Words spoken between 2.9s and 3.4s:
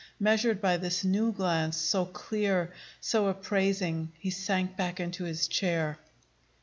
so